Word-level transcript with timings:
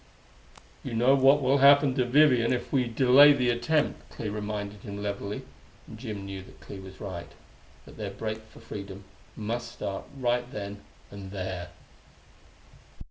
"You 0.83 0.95
know 0.95 1.13
what 1.13 1.43
will 1.43 1.59
happen 1.59 1.93
to 1.93 2.05
Vivian 2.05 2.53
if 2.53 2.73
we 2.73 2.85
delay 2.85 3.33
the 3.33 3.51
attempt." 3.51 4.09
Clee 4.09 4.29
reminded 4.29 4.79
him 4.81 5.03
levelly: 5.03 5.43
and 5.85 5.95
Jim 5.95 6.25
knew 6.25 6.41
that 6.41 6.59
Clee 6.59 6.79
was 6.79 6.99
right 6.99 7.31
that 7.85 7.97
their 7.97 8.09
break 8.09 8.39
for 8.49 8.61
freedom 8.61 9.03
must 9.35 9.71
start 9.73 10.05
right 10.17 10.51
then 10.51 10.81
and 11.11 11.29
there.... 11.29 11.69